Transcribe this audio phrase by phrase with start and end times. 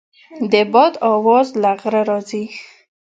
[0.51, 2.45] د باد اواز له غره راځي.